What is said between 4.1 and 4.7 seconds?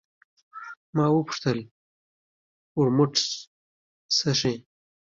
څښې؟